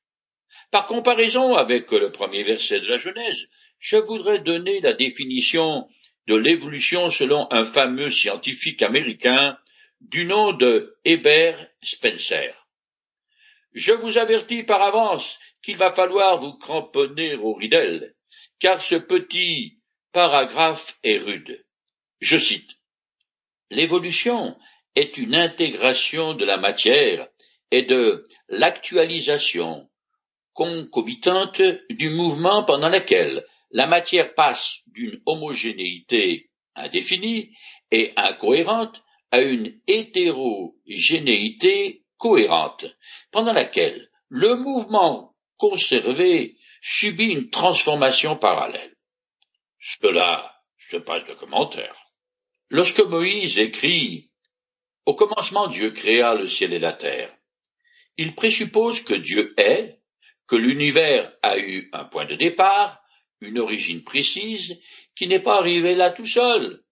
Par 0.73 0.87
comparaison 0.87 1.53
avec 1.53 1.91
le 1.91 2.11
premier 2.11 2.41
verset 2.41 2.79
de 2.79 2.87
la 2.87 2.97
Genèse, 2.97 3.47
je 3.77 3.95
voudrais 3.95 4.39
donner 4.39 4.81
la 4.81 4.93
définition 4.93 5.87
de 6.25 6.33
l'évolution 6.33 7.11
selon 7.11 7.47
un 7.51 7.63
fameux 7.63 8.09
scientifique 8.09 8.81
américain 8.81 9.55
du 10.01 10.25
nom 10.25 10.51
de 10.51 10.97
Heber 11.05 11.69
Spencer. 11.83 12.55
Je 13.73 13.91
vous 13.91 14.17
avertis 14.17 14.63
par 14.63 14.81
avance 14.81 15.37
qu'il 15.61 15.77
va 15.77 15.93
falloir 15.93 16.39
vous 16.39 16.53
cramponner 16.53 17.35
au 17.35 17.53
ridel, 17.53 18.15
car 18.57 18.81
ce 18.81 18.95
petit 18.95 19.77
paragraphe 20.11 20.97
est 21.03 21.19
rude. 21.19 21.63
Je 22.19 22.39
cite. 22.39 22.79
L'évolution 23.69 24.57
est 24.95 25.19
une 25.19 25.35
intégration 25.35 26.33
de 26.33 26.45
la 26.45 26.57
matière 26.57 27.27
et 27.69 27.83
de 27.83 28.23
l'actualisation 28.49 29.87
concomitante 30.53 31.61
du 31.89 32.09
mouvement 32.09 32.63
pendant 32.63 32.89
lequel 32.89 33.45
la 33.71 33.87
matière 33.87 34.35
passe 34.35 34.79
d'une 34.87 35.21
homogénéité 35.25 36.49
indéfinie 36.75 37.55
et 37.91 38.13
incohérente 38.15 39.03
à 39.31 39.41
une 39.41 39.79
hétérogénéité 39.87 42.03
cohérente, 42.17 42.85
pendant 43.31 43.53
laquelle 43.53 44.09
le 44.29 44.55
mouvement 44.55 45.35
conservé 45.57 46.57
subit 46.81 47.31
une 47.31 47.49
transformation 47.49 48.37
parallèle. 48.37 48.95
Cela 49.79 50.61
se 50.77 50.97
passe 50.97 51.25
de 51.25 51.33
commentaires. 51.33 52.11
Lorsque 52.69 52.99
Moïse 52.99 53.57
écrit 53.57 54.29
Au 55.05 55.15
commencement 55.15 55.67
Dieu 55.67 55.91
créa 55.91 56.35
le 56.35 56.47
ciel 56.47 56.73
et 56.73 56.79
la 56.79 56.93
terre, 56.93 57.35
il 58.17 58.35
présuppose 58.35 59.03
que 59.03 59.13
Dieu 59.13 59.53
est, 59.57 59.99
que 60.53 60.57
l'univers 60.59 61.33
a 61.41 61.57
eu 61.57 61.89
un 61.93 62.03
point 62.05 62.25
de 62.25 62.35
départ, 62.35 63.01
une 63.41 63.57
origine 63.57 64.03
précise, 64.03 64.79
qui 65.15 65.25
n'est 65.25 65.39
pas 65.39 65.57
arrivé 65.57 65.95
là 65.95 66.11
tout 66.11 66.27
seul, 66.27 66.83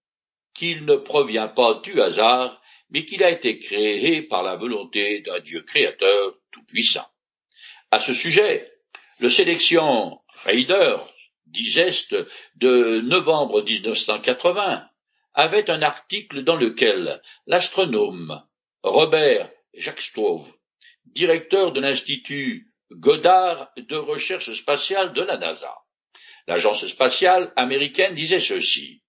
qu'il 0.55 0.83
ne 0.85 0.95
provient 0.95 1.47
pas 1.47 1.75
du 1.75 2.01
hasard, 2.01 2.59
mais 2.89 3.05
qu'il 3.05 3.23
a 3.23 3.29
été 3.29 3.59
créé 3.59 4.23
par 4.23 4.41
la 4.41 4.55
volonté 4.55 5.21
d'un 5.21 5.39
Dieu 5.41 5.61
créateur 5.61 6.39
tout-puissant. 6.49 7.05
À 7.91 7.99
ce 7.99 8.15
sujet, 8.15 8.73
le 9.19 9.29
sélection 9.29 10.19
Raider 10.43 10.97
Digest 11.45 12.15
de 12.55 13.01
novembre 13.01 13.61
1980 13.61 14.89
avait 15.35 15.69
un 15.69 15.83
article 15.83 16.43
dans 16.43 16.55
lequel 16.55 17.21
l'astronome 17.45 18.41
Robert 18.81 19.51
Jacques 19.75 20.15
directeur 21.05 21.73
de 21.73 21.79
l'Institut 21.79 22.70
Goddard 22.91 23.71
de 23.77 23.95
recherche 23.95 24.53
spatiale 24.53 25.13
de 25.13 25.21
la 25.21 25.38
NASA, 25.38 25.74
l'agence 26.45 26.86
spatiale 26.88 27.53
américaine 27.55 28.13
disait 28.13 28.41
ceci. 28.41 29.01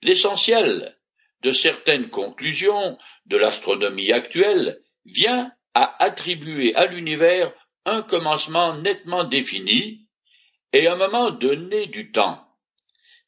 L'essentiel 0.00 0.98
de 1.42 1.50
certaines 1.50 2.08
conclusions 2.08 2.96
de 3.26 3.36
l'astronomie 3.36 4.10
actuelle 4.10 4.82
vient 5.04 5.52
à 5.74 6.02
attribuer 6.02 6.74
à 6.74 6.86
l'univers 6.86 7.52
un 7.84 8.02
commencement 8.02 8.76
nettement 8.78 9.24
défini 9.24 10.06
et 10.72 10.86
un 10.86 10.96
moment 10.96 11.30
donné 11.30 11.86
du 11.86 12.12
temps. 12.12 12.46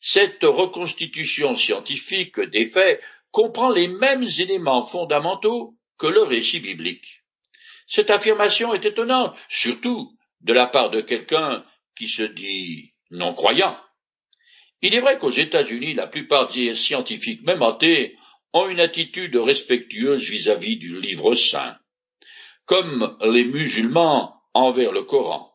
Cette 0.00 0.42
reconstitution 0.42 1.54
scientifique 1.54 2.40
des 2.40 2.64
faits 2.64 3.02
comprend 3.30 3.70
les 3.70 3.88
mêmes 3.88 4.26
éléments 4.38 4.84
fondamentaux 4.84 5.76
que 5.98 6.06
le 6.06 6.22
récit 6.22 6.60
biblique. 6.60 7.21
Cette 7.92 8.08
affirmation 8.08 8.72
est 8.72 8.86
étonnante, 8.86 9.36
surtout 9.50 10.16
de 10.40 10.54
la 10.54 10.66
part 10.66 10.88
de 10.88 11.02
quelqu'un 11.02 11.62
qui 11.94 12.08
se 12.08 12.22
dit 12.22 12.94
non-croyants. 13.10 13.76
Il 14.80 14.94
est 14.94 15.00
vrai 15.00 15.18
qu'aux 15.18 15.30
États-Unis, 15.30 15.92
la 15.92 16.06
plupart 16.06 16.48
des 16.48 16.74
scientifiques, 16.74 17.42
même 17.42 17.60
athées, 17.60 18.16
ont 18.54 18.66
une 18.70 18.80
attitude 18.80 19.36
respectueuse 19.36 20.22
vis-à-vis 20.22 20.78
du 20.78 21.02
livre 21.02 21.34
saint, 21.34 21.76
comme 22.64 23.14
les 23.20 23.44
musulmans 23.44 24.40
envers 24.54 24.92
le 24.92 25.02
Coran. 25.02 25.52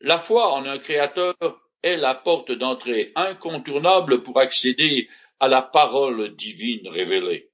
La 0.00 0.18
foi 0.18 0.54
en 0.54 0.64
un 0.64 0.78
créateur 0.78 1.36
est 1.82 1.98
la 1.98 2.14
porte 2.14 2.52
d'entrée 2.52 3.12
incontournable 3.16 4.22
pour 4.22 4.40
accéder 4.40 5.10
à 5.40 5.48
la 5.48 5.60
parole 5.60 6.34
divine 6.36 6.88
révélée. 6.88 7.50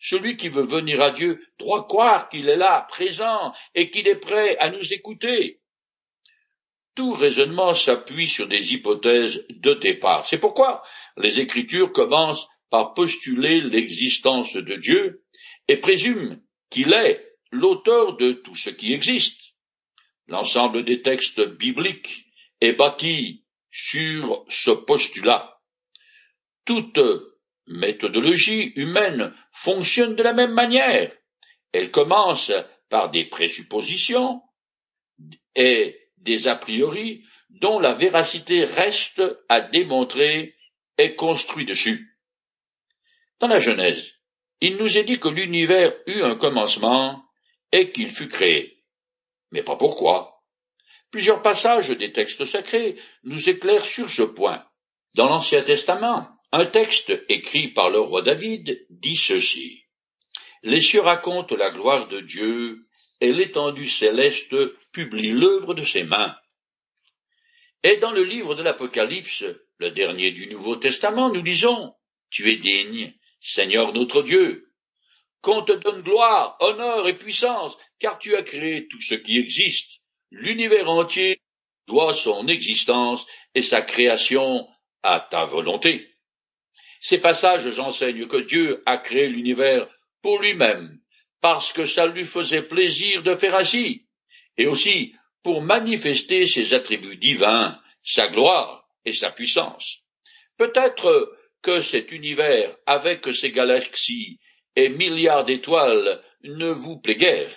Celui 0.00 0.36
qui 0.36 0.48
veut 0.48 0.64
venir 0.64 1.00
à 1.00 1.10
Dieu 1.10 1.40
doit 1.58 1.84
croire 1.84 2.28
qu'il 2.28 2.48
est 2.48 2.56
là, 2.56 2.86
présent, 2.88 3.52
et 3.74 3.90
qu'il 3.90 4.08
est 4.08 4.16
prêt 4.16 4.56
à 4.56 4.70
nous 4.70 4.92
écouter 4.92 5.60
tout 7.00 7.12
raisonnement 7.12 7.74
s'appuie 7.74 8.28
sur 8.28 8.46
des 8.46 8.74
hypothèses 8.74 9.46
de 9.48 9.72
départ. 9.72 10.26
C'est 10.26 10.38
pourquoi 10.38 10.82
les 11.16 11.40
Écritures 11.40 11.92
commencent 11.92 12.46
par 12.68 12.92
postuler 12.92 13.62
l'existence 13.62 14.54
de 14.54 14.76
Dieu 14.76 15.24
et 15.66 15.78
présument 15.78 16.36
qu'il 16.68 16.92
est 16.92 17.26
l'auteur 17.52 18.18
de 18.18 18.32
tout 18.32 18.54
ce 18.54 18.68
qui 18.68 18.92
existe. 18.92 19.40
L'ensemble 20.26 20.84
des 20.84 21.00
textes 21.00 21.40
bibliques 21.40 22.26
est 22.60 22.74
bâti 22.74 23.44
sur 23.70 24.44
ce 24.50 24.70
postulat. 24.70 25.58
Toute 26.66 27.00
méthodologie 27.66 28.72
humaine 28.76 29.34
fonctionne 29.52 30.16
de 30.16 30.22
la 30.22 30.32
même 30.32 30.52
manière. 30.52 31.12
Elle 31.72 31.90
commence 31.90 32.52
par 32.88 33.10
des 33.10 33.24
présuppositions 33.24 34.42
et 35.54 35.96
des 36.18 36.48
a 36.48 36.56
priori 36.56 37.24
dont 37.48 37.78
la 37.78 37.94
véracité 37.94 38.64
reste 38.64 39.22
à 39.48 39.60
démontrer 39.60 40.54
et 40.98 41.14
construit 41.14 41.64
dessus. 41.64 42.18
Dans 43.38 43.48
la 43.48 43.58
Genèse, 43.58 44.14
il 44.60 44.76
nous 44.76 44.98
est 44.98 45.04
dit 45.04 45.18
que 45.18 45.28
l'univers 45.28 45.94
eut 46.06 46.22
un 46.22 46.36
commencement 46.36 47.24
et 47.72 47.90
qu'il 47.90 48.10
fut 48.10 48.28
créé. 48.28 48.82
Mais 49.50 49.62
pas 49.62 49.76
pourquoi. 49.76 50.42
Plusieurs 51.10 51.42
passages 51.42 51.90
des 51.90 52.12
textes 52.12 52.44
sacrés 52.44 52.96
nous 53.24 53.48
éclairent 53.48 53.84
sur 53.84 54.10
ce 54.10 54.22
point. 54.22 54.64
Dans 55.14 55.28
l'Ancien 55.28 55.62
Testament, 55.62 56.28
un 56.52 56.66
texte 56.66 57.12
écrit 57.28 57.68
par 57.68 57.90
le 57.90 58.00
roi 58.00 58.22
David 58.22 58.86
dit 58.90 59.16
ceci. 59.16 59.84
Les 60.62 60.80
cieux 60.80 61.00
racontent 61.00 61.56
la 61.56 61.70
gloire 61.70 62.08
de 62.08 62.20
Dieu 62.20 62.86
et 63.20 63.32
l'étendue 63.32 63.88
céleste 63.88 64.54
publie 64.92 65.32
l'œuvre 65.32 65.74
de 65.74 65.84
ses 65.84 66.02
mains. 66.02 66.34
Et 67.82 67.96
dans 67.96 68.10
le 68.10 68.24
livre 68.24 68.54
de 68.54 68.62
l'Apocalypse, 68.62 69.44
le 69.78 69.90
dernier 69.90 70.32
du 70.32 70.48
Nouveau 70.48 70.76
Testament, 70.76 71.30
nous 71.30 71.42
disons 71.42 71.94
Tu 72.30 72.50
es 72.50 72.56
digne, 72.56 73.14
Seigneur 73.40 73.92
notre 73.92 74.22
Dieu, 74.22 74.70
qu'on 75.40 75.62
te 75.62 75.72
donne 75.72 76.02
gloire, 76.02 76.56
honneur 76.60 77.08
et 77.08 77.16
puissance, 77.16 77.76
car 77.98 78.18
tu 78.18 78.36
as 78.36 78.42
créé 78.42 78.88
tout 78.88 79.00
ce 79.00 79.14
qui 79.14 79.38
existe. 79.38 80.00
L'univers 80.30 80.90
entier 80.90 81.40
doit 81.86 82.12
son 82.12 82.46
existence 82.48 83.26
et 83.54 83.62
sa 83.62 83.82
création 83.82 84.68
à 85.02 85.20
ta 85.20 85.46
volonté. 85.46 86.09
Ces 87.00 87.18
passages 87.18 87.78
enseignent 87.78 88.26
que 88.26 88.36
Dieu 88.36 88.82
a 88.84 88.98
créé 88.98 89.28
l'univers 89.28 89.88
pour 90.22 90.40
lui-même, 90.40 91.00
parce 91.40 91.72
que 91.72 91.86
ça 91.86 92.06
lui 92.06 92.26
faisait 92.26 92.62
plaisir 92.62 93.22
de 93.22 93.34
faire 93.34 93.56
ainsi, 93.56 94.06
et 94.58 94.66
aussi 94.66 95.14
pour 95.42 95.62
manifester 95.62 96.46
ses 96.46 96.74
attributs 96.74 97.16
divins, 97.16 97.80
sa 98.02 98.28
gloire 98.28 98.86
et 99.06 99.14
sa 99.14 99.30
puissance. 99.30 100.02
Peut-être 100.58 101.34
que 101.62 101.80
cet 101.80 102.12
univers, 102.12 102.76
avec 102.84 103.26
ses 103.34 103.50
galaxies 103.50 104.38
et 104.76 104.90
milliards 104.90 105.46
d'étoiles, 105.46 106.22
ne 106.42 106.70
vous 106.70 106.98
plaît 106.98 107.16
guère. 107.16 107.50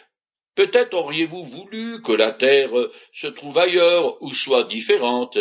Peut-être 0.56 0.94
auriez-vous 0.94 1.44
voulu 1.46 2.02
que 2.02 2.12
la 2.12 2.32
Terre 2.32 2.72
se 3.12 3.28
trouve 3.28 3.58
ailleurs 3.58 4.22
ou 4.22 4.34
soit 4.34 4.66
différente. 4.66 5.38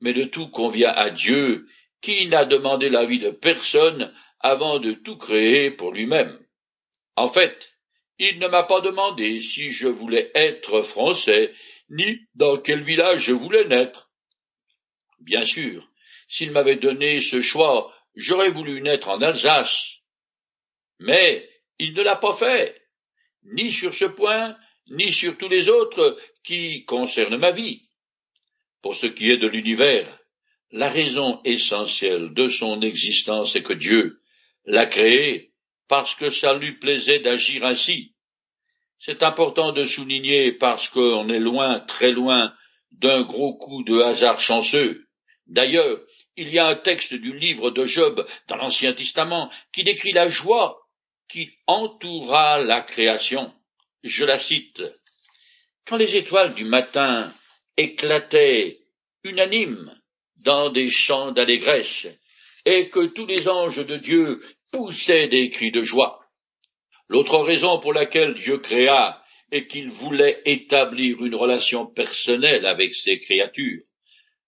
Mais 0.00 0.12
de 0.12 0.24
tout 0.24 0.48
convient 0.48 0.92
à 0.92 1.10
Dieu, 1.10 1.66
qui 2.04 2.26
n'a 2.26 2.44
demandé 2.44 2.90
l'avis 2.90 3.18
de 3.18 3.30
personne 3.30 4.12
avant 4.38 4.78
de 4.78 4.92
tout 4.92 5.16
créer 5.16 5.70
pour 5.70 5.90
lui-même. 5.90 6.38
En 7.16 7.28
fait, 7.28 7.72
il 8.18 8.38
ne 8.40 8.46
m'a 8.46 8.64
pas 8.64 8.82
demandé 8.82 9.40
si 9.40 9.72
je 9.72 9.88
voulais 9.88 10.30
être 10.34 10.82
français, 10.82 11.54
ni 11.88 12.20
dans 12.34 12.58
quel 12.58 12.82
village 12.82 13.22
je 13.22 13.32
voulais 13.32 13.64
naître. 13.64 14.10
Bien 15.20 15.44
sûr, 15.44 15.88
s'il 16.28 16.50
m'avait 16.50 16.76
donné 16.76 17.22
ce 17.22 17.40
choix, 17.40 17.90
j'aurais 18.14 18.50
voulu 18.50 18.82
naître 18.82 19.08
en 19.08 19.22
Alsace. 19.22 19.94
Mais 20.98 21.48
il 21.78 21.94
ne 21.94 22.02
l'a 22.02 22.16
pas 22.16 22.34
fait, 22.34 22.82
ni 23.44 23.72
sur 23.72 23.94
ce 23.94 24.04
point, 24.04 24.58
ni 24.88 25.10
sur 25.10 25.38
tous 25.38 25.48
les 25.48 25.70
autres 25.70 26.18
qui 26.42 26.84
concernent 26.84 27.38
ma 27.38 27.50
vie. 27.50 27.88
Pour 28.82 28.94
ce 28.94 29.06
qui 29.06 29.30
est 29.30 29.38
de 29.38 29.48
l'univers, 29.48 30.20
la 30.74 30.90
raison 30.90 31.40
essentielle 31.44 32.34
de 32.34 32.48
son 32.48 32.80
existence 32.80 33.54
est 33.54 33.62
que 33.62 33.72
Dieu 33.72 34.20
l'a 34.64 34.86
créé 34.86 35.52
parce 35.86 36.16
que 36.16 36.30
ça 36.30 36.54
lui 36.54 36.72
plaisait 36.72 37.20
d'agir 37.20 37.64
ainsi. 37.64 38.16
C'est 38.98 39.22
important 39.22 39.70
de 39.70 39.84
souligner 39.84 40.50
parce 40.50 40.88
qu'on 40.88 41.28
est 41.28 41.38
loin, 41.38 41.78
très 41.78 42.10
loin, 42.10 42.52
d'un 42.90 43.22
gros 43.22 43.56
coup 43.56 43.84
de 43.84 44.00
hasard 44.00 44.40
chanceux. 44.40 45.06
D'ailleurs, 45.46 46.00
il 46.36 46.52
y 46.52 46.58
a 46.58 46.66
un 46.66 46.74
texte 46.74 47.14
du 47.14 47.38
livre 47.38 47.70
de 47.70 47.86
Job 47.86 48.26
dans 48.48 48.56
l'Ancien 48.56 48.94
Testament 48.94 49.52
qui 49.72 49.84
décrit 49.84 50.12
la 50.12 50.28
joie 50.28 50.88
qui 51.28 51.52
entoura 51.68 52.58
la 52.58 52.80
création. 52.80 53.54
Je 54.02 54.24
la 54.24 54.40
cite. 54.40 54.82
Quand 55.86 55.98
les 55.98 56.16
étoiles 56.16 56.54
du 56.54 56.64
matin 56.64 57.32
éclataient 57.76 58.80
unanimes 59.22 59.94
dans 60.36 60.70
des 60.70 60.90
chants 60.90 61.32
d'allégresse, 61.32 62.06
et 62.64 62.88
que 62.88 63.06
tous 63.06 63.26
les 63.26 63.48
anges 63.48 63.84
de 63.84 63.96
Dieu 63.96 64.42
poussaient 64.70 65.28
des 65.28 65.48
cris 65.50 65.70
de 65.70 65.82
joie. 65.82 66.20
L'autre 67.08 67.38
raison 67.38 67.78
pour 67.78 67.92
laquelle 67.92 68.34
Dieu 68.34 68.58
créa 68.58 69.22
est 69.50 69.66
qu'il 69.66 69.90
voulait 69.90 70.42
établir 70.46 71.24
une 71.24 71.34
relation 71.34 71.86
personnelle 71.86 72.66
avec 72.66 72.94
ses 72.94 73.18
créatures. 73.18 73.82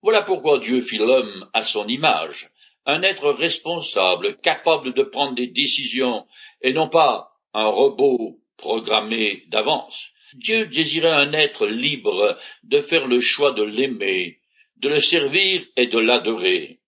Voilà 0.02 0.22
pourquoi 0.22 0.58
Dieu 0.58 0.80
fit 0.82 0.98
l'homme 0.98 1.48
à 1.52 1.62
son 1.62 1.86
image, 1.86 2.50
un 2.86 3.02
être 3.02 3.30
responsable, 3.30 4.38
capable 4.38 4.94
de 4.94 5.02
prendre 5.02 5.34
des 5.34 5.48
décisions, 5.48 6.26
et 6.62 6.72
non 6.72 6.88
pas 6.88 7.32
un 7.52 7.66
robot 7.66 8.40
programmé 8.56 9.44
d'avance. 9.48 10.08
Dieu 10.34 10.66
désirait 10.66 11.10
un 11.10 11.32
être 11.32 11.66
libre 11.66 12.38
de 12.62 12.80
faire 12.80 13.06
le 13.06 13.20
choix 13.20 13.52
de 13.52 13.62
l'aimer, 13.62 14.40
de 14.78 14.88
le 14.88 15.00
servir 15.00 15.64
et 15.76 15.86
de 15.86 15.98
l'adorer. 15.98 16.80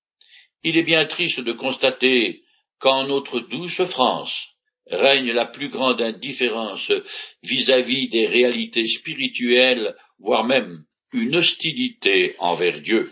Il 0.63 0.77
est 0.77 0.83
bien 0.83 1.05
triste 1.07 1.41
de 1.41 1.53
constater 1.53 2.43
qu'en 2.79 3.07
notre 3.07 3.41
douce 3.41 3.85
France 3.85 4.49
règne 4.91 5.33
la 5.33 5.47
plus 5.47 5.69
grande 5.69 6.01
indifférence 6.01 6.91
vis-à-vis 7.43 8.09
des 8.09 8.27
réalités 8.27 8.87
spirituelles, 8.87 9.95
voire 10.19 10.45
même 10.45 10.85
une 11.13 11.37
hostilité 11.37 12.35
envers 12.39 12.81
Dieu. 12.81 13.11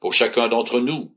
Pour 0.00 0.14
chacun 0.14 0.48
d'entre 0.48 0.80
nous, 0.80 1.14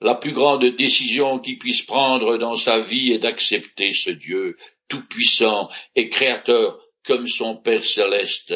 la 0.00 0.14
plus 0.14 0.32
grande 0.32 0.64
décision 0.64 1.38
qu'il 1.38 1.58
puisse 1.58 1.82
prendre 1.82 2.38
dans 2.38 2.54
sa 2.54 2.80
vie 2.80 3.12
est 3.12 3.18
d'accepter 3.18 3.92
ce 3.92 4.10
Dieu 4.10 4.56
tout-puissant 4.88 5.70
et 5.94 6.08
créateur 6.08 6.80
comme 7.04 7.28
son 7.28 7.56
Père 7.56 7.84
céleste 7.84 8.54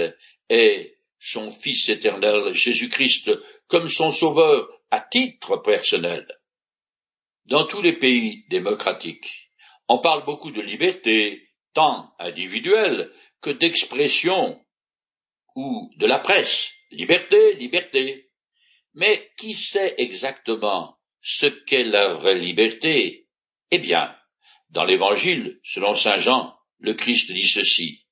et 0.48 0.93
son 1.26 1.50
Fils 1.50 1.88
éternel 1.88 2.52
Jésus-Christ 2.52 3.30
comme 3.66 3.88
son 3.88 4.12
Sauveur 4.12 4.68
à 4.90 5.00
titre 5.00 5.56
personnel. 5.56 6.26
Dans 7.46 7.66
tous 7.66 7.80
les 7.80 7.94
pays 7.94 8.44
démocratiques, 8.50 9.50
on 9.88 10.00
parle 10.00 10.26
beaucoup 10.26 10.50
de 10.50 10.60
liberté, 10.60 11.48
tant 11.72 12.14
individuelle 12.18 13.10
que 13.40 13.48
d'expression 13.48 14.62
ou 15.54 15.90
de 15.96 16.06
la 16.06 16.18
presse. 16.18 16.72
Liberté, 16.90 17.54
liberté. 17.54 18.30
Mais 18.92 19.32
qui 19.38 19.54
sait 19.54 19.94
exactement 19.96 20.98
ce 21.22 21.46
qu'est 21.46 21.84
la 21.84 22.14
vraie 22.14 22.38
liberté? 22.38 23.28
Eh 23.70 23.78
bien, 23.78 24.14
dans 24.68 24.84
l'Évangile, 24.84 25.58
selon 25.64 25.94
saint 25.94 26.18
Jean, 26.18 26.54
le 26.78 26.92
Christ 26.92 27.32
dit 27.32 27.48
ceci. 27.48 28.04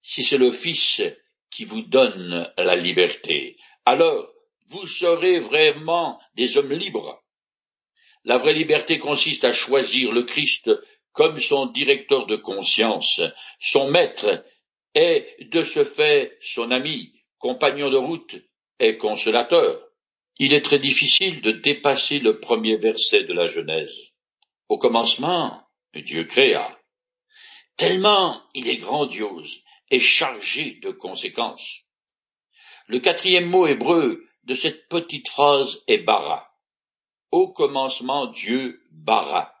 Si 0.00 0.24
c'est 0.24 0.38
le 0.38 0.50
Fils 0.50 1.02
qui 1.50 1.64
vous 1.64 1.82
donne 1.82 2.50
la 2.56 2.76
liberté, 2.76 3.56
alors 3.84 4.32
vous 4.68 4.86
serez 4.86 5.38
vraiment 5.38 6.20
des 6.34 6.56
hommes 6.56 6.72
libres. 6.72 7.22
La 8.24 8.38
vraie 8.38 8.52
liberté 8.52 8.98
consiste 8.98 9.44
à 9.44 9.52
choisir 9.52 10.12
le 10.12 10.22
Christ 10.22 10.70
comme 11.12 11.38
son 11.38 11.66
directeur 11.66 12.26
de 12.26 12.36
conscience, 12.36 13.20
son 13.58 13.90
maître, 13.90 14.44
et 14.94 15.26
de 15.40 15.62
ce 15.62 15.84
fait 15.84 16.36
son 16.40 16.70
ami, 16.70 17.12
compagnon 17.38 17.90
de 17.90 17.96
route 17.96 18.36
et 18.78 18.96
consolateur. 18.96 19.80
Il 20.38 20.52
est 20.52 20.64
très 20.64 20.78
difficile 20.78 21.40
de 21.40 21.50
dépasser 21.50 22.18
le 22.18 22.38
premier 22.40 22.76
verset 22.76 23.24
de 23.24 23.32
la 23.32 23.46
Genèse. 23.46 24.12
Au 24.68 24.78
commencement, 24.78 25.62
Dieu 25.94 26.24
créa. 26.24 26.78
Tellement 27.76 28.42
il 28.54 28.68
est 28.68 28.76
grandiose 28.76 29.62
et 29.90 30.00
chargé 30.00 30.78
de 30.82 30.90
conséquences. 30.90 31.82
Le 32.86 33.00
quatrième 33.00 33.46
mot 33.46 33.66
hébreu 33.66 34.26
de 34.44 34.54
cette 34.54 34.88
petite 34.88 35.28
phrase 35.28 35.82
est 35.86 35.98
bara. 35.98 36.48
Au 37.30 37.52
commencement, 37.52 38.26
Dieu 38.26 38.82
bara. 38.90 39.54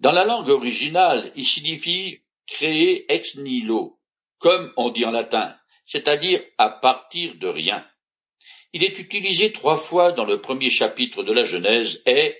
Dans 0.00 0.12
la 0.12 0.24
langue 0.24 0.48
originale, 0.48 1.32
il 1.36 1.46
signifie 1.46 2.22
créer 2.46 3.10
ex 3.12 3.36
nihilo, 3.36 4.00
comme 4.38 4.72
on 4.76 4.90
dit 4.90 5.04
en 5.04 5.12
latin, 5.12 5.56
c'est-à-dire 5.86 6.42
à 6.58 6.68
partir 6.70 7.36
de 7.36 7.46
rien. 7.46 7.86
Il 8.72 8.82
est 8.82 8.98
utilisé 8.98 9.52
trois 9.52 9.76
fois 9.76 10.12
dans 10.12 10.24
le 10.24 10.40
premier 10.40 10.70
chapitre 10.70 11.22
de 11.22 11.32
la 11.32 11.44
Genèse 11.44 12.02
et, 12.06 12.36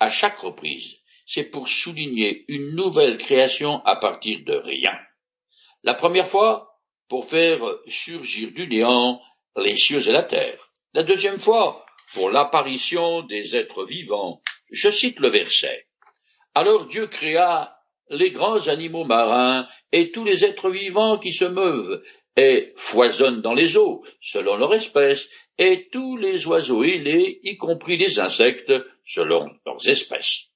à 0.00 0.08
chaque 0.08 0.38
reprise, 0.38 0.96
c'est 1.26 1.44
pour 1.44 1.68
souligner 1.68 2.44
une 2.48 2.74
nouvelle 2.74 3.18
création 3.18 3.82
à 3.84 3.96
partir 3.96 4.40
de 4.44 4.54
rien. 4.54 4.96
La 5.84 5.94
première 5.94 6.28
fois, 6.28 6.80
pour 7.08 7.28
faire 7.28 7.60
surgir 7.86 8.50
du 8.52 8.66
néant 8.66 9.20
les 9.56 9.76
cieux 9.76 10.08
et 10.08 10.12
la 10.12 10.22
terre. 10.22 10.72
La 10.94 11.02
deuxième 11.02 11.38
fois, 11.38 11.84
pour 12.14 12.30
l'apparition 12.30 13.22
des 13.22 13.54
êtres 13.54 13.84
vivants. 13.84 14.40
Je 14.70 14.88
cite 14.88 15.20
le 15.20 15.28
verset. 15.28 15.86
Alors 16.54 16.86
Dieu 16.86 17.06
créa 17.06 17.76
les 18.08 18.30
grands 18.30 18.68
animaux 18.68 19.04
marins 19.04 19.68
et 19.92 20.10
tous 20.10 20.24
les 20.24 20.44
êtres 20.44 20.70
vivants 20.70 21.18
qui 21.18 21.32
se 21.32 21.44
meuvent 21.44 22.02
et 22.36 22.72
foisonnent 22.76 23.42
dans 23.42 23.54
les 23.54 23.76
eaux, 23.76 24.04
selon 24.20 24.56
leur 24.56 24.74
espèce, 24.74 25.28
et 25.58 25.88
tous 25.92 26.16
les 26.16 26.46
oiseaux 26.46 26.82
ailés, 26.82 27.40
y 27.44 27.56
compris 27.56 27.96
les 27.96 28.18
insectes, 28.18 28.72
selon 29.04 29.48
leurs 29.64 29.88
espèces. 29.88 30.48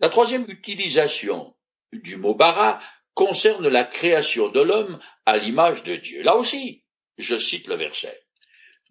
La 0.00 0.08
troisième 0.08 0.46
utilisation 0.48 1.54
du 1.92 2.16
mot 2.16 2.34
bara 2.34 2.80
concerne 3.14 3.68
la 3.68 3.84
création 3.84 4.48
de 4.48 4.60
l'homme 4.60 5.00
à 5.24 5.36
l'image 5.38 5.82
de 5.84 5.96
Dieu. 5.96 6.22
Là 6.22 6.36
aussi, 6.36 6.84
je 7.16 7.36
cite 7.38 7.68
le 7.68 7.76
verset. 7.76 8.22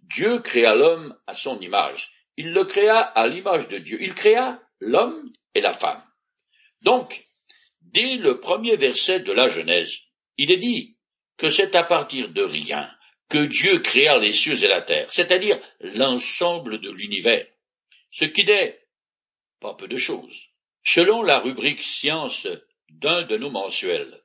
Dieu 0.03 0.39
créa 0.39 0.75
l'homme 0.75 1.17
à 1.27 1.33
son 1.33 1.59
image. 1.59 2.11
Il 2.37 2.51
le 2.51 2.65
créa 2.65 2.99
à 2.99 3.27
l'image 3.27 3.67
de 3.67 3.77
Dieu. 3.77 3.97
Il 4.01 4.13
créa 4.15 4.61
l'homme 4.79 5.31
et 5.53 5.61
la 5.61 5.73
femme. 5.73 6.03
Donc, 6.81 7.27
dès 7.81 8.17
le 8.17 8.39
premier 8.39 8.75
verset 8.75 9.19
de 9.19 9.31
la 9.31 9.47
Genèse, 9.47 9.99
il 10.37 10.51
est 10.51 10.57
dit 10.57 10.97
que 11.37 11.49
c'est 11.49 11.75
à 11.75 11.83
partir 11.83 12.29
de 12.29 12.43
rien 12.43 12.89
que 13.29 13.45
Dieu 13.45 13.79
créa 13.79 14.17
les 14.17 14.33
cieux 14.33 14.63
et 14.63 14.67
la 14.67 14.81
terre, 14.81 15.11
c'est-à-dire 15.11 15.59
l'ensemble 15.79 16.79
de 16.81 16.91
l'univers. 16.91 17.47
Ce 18.11 18.25
qui 18.25 18.45
n'est 18.45 18.79
pas 19.59 19.73
peu 19.73 19.87
de 19.87 19.97
choses. 19.97 20.49
Selon 20.83 21.23
la 21.23 21.39
rubrique 21.39 21.81
science 21.81 22.47
d'un 22.99 23.23
de 23.23 23.37
nos 23.37 23.49
mensuels, 23.49 24.23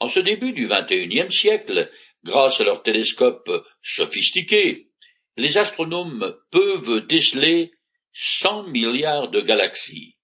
en 0.00 0.08
ce 0.08 0.20
début 0.20 0.52
du 0.52 0.66
XXIe 0.66 1.30
siècle, 1.32 1.90
grâce 2.24 2.60
à 2.60 2.64
leurs 2.64 2.82
télescopes 2.82 3.50
sophistiqués, 3.82 4.90
les 5.36 5.58
astronomes 5.58 6.36
peuvent 6.50 7.06
déceler 7.06 7.72
cent 8.12 8.64
milliards 8.64 9.28
de 9.28 9.40
galaxies. 9.40 10.16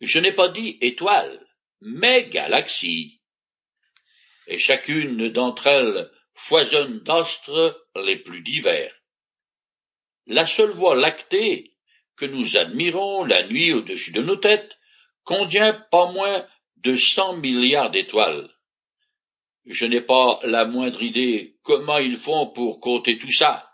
Je 0.00 0.20
n'ai 0.20 0.32
pas 0.32 0.48
dit 0.48 0.78
étoiles, 0.80 1.44
mais 1.80 2.28
galaxies. 2.28 3.20
Et 4.46 4.56
chacune 4.56 5.28
d'entre 5.28 5.66
elles 5.66 6.10
foisonne 6.34 7.00
d'astres 7.00 7.86
les 7.96 8.16
plus 8.16 8.42
divers. 8.42 8.94
La 10.26 10.46
seule 10.46 10.70
voie 10.70 10.94
lactée 10.94 11.74
que 12.16 12.24
nous 12.24 12.56
admirons 12.56 13.24
la 13.24 13.42
nuit 13.48 13.72
au-dessus 13.72 14.12
de 14.12 14.22
nos 14.22 14.36
têtes 14.36 14.78
contient 15.24 15.74
pas 15.90 16.10
moins 16.12 16.46
de 16.82 16.96
cent 16.96 17.36
milliards 17.36 17.90
d'étoiles. 17.90 18.48
Je 19.66 19.84
n'ai 19.86 20.00
pas 20.00 20.40
la 20.44 20.64
moindre 20.64 21.02
idée 21.02 21.58
comment 21.62 21.98
ils 21.98 22.16
font 22.16 22.46
pour 22.46 22.80
compter 22.80 23.18
tout 23.18 23.32
ça, 23.32 23.70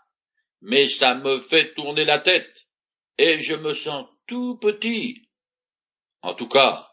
mais 0.61 0.87
ça 0.87 1.15
me 1.15 1.39
fait 1.39 1.73
tourner 1.73 2.05
la 2.05 2.19
tête, 2.19 2.67
et 3.17 3.39
je 3.39 3.55
me 3.55 3.73
sens 3.73 4.07
tout 4.27 4.57
petit. 4.57 5.21
En 6.21 6.33
tout 6.33 6.47
cas, 6.47 6.89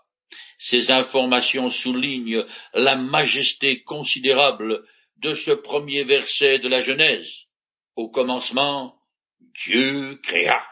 ces 0.58 0.90
informations 0.92 1.70
soulignent 1.70 2.44
la 2.74 2.96
majesté 2.96 3.82
considérable 3.82 4.86
de 5.16 5.34
ce 5.34 5.50
premier 5.50 6.04
verset 6.04 6.58
de 6.58 6.68
la 6.68 6.80
Genèse. 6.80 7.46
Au 7.96 8.10
commencement, 8.10 9.00
Dieu 9.40 10.20
créa. 10.22 10.71